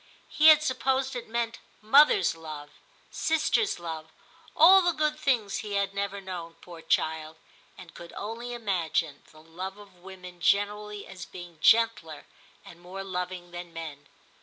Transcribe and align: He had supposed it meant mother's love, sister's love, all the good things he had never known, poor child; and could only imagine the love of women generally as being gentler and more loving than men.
He 0.29 0.47
had 0.47 0.63
supposed 0.63 1.15
it 1.15 1.27
meant 1.29 1.59
mother's 1.79 2.35
love, 2.35 2.71
sister's 3.11 3.77
love, 3.77 4.11
all 4.55 4.81
the 4.81 4.93
good 4.93 5.19
things 5.19 5.57
he 5.57 5.73
had 5.75 5.93
never 5.93 6.19
known, 6.19 6.55
poor 6.55 6.81
child; 6.81 7.37
and 7.77 7.93
could 7.93 8.11
only 8.13 8.51
imagine 8.55 9.21
the 9.31 9.43
love 9.43 9.77
of 9.77 9.93
women 9.97 10.39
generally 10.41 11.05
as 11.05 11.27
being 11.27 11.59
gentler 11.59 12.25
and 12.65 12.81
more 12.81 13.03
loving 13.03 13.51
than 13.51 13.73
men. 13.73 14.07